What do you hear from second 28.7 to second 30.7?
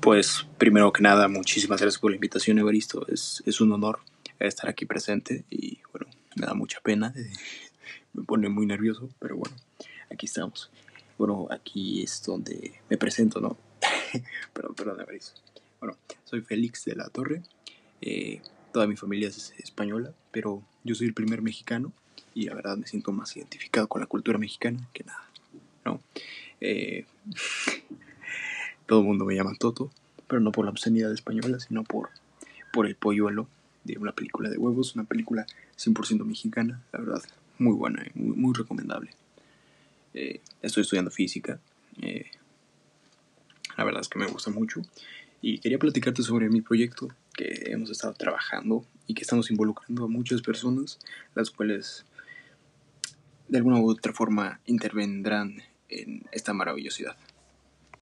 todo el mundo me llama Toto, pero no por